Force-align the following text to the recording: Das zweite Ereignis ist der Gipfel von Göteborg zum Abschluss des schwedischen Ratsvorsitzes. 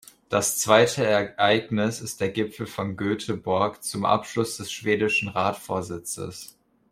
Das 0.29 0.57
zweite 0.57 1.05
Ereignis 1.05 2.01
ist 2.01 2.21
der 2.21 2.29
Gipfel 2.31 2.65
von 2.65 2.97
Göteborg 2.97 3.83
zum 3.83 4.03
Abschluss 4.03 4.57
des 4.57 4.71
schwedischen 4.71 5.27
Ratsvorsitzes. 5.27 6.57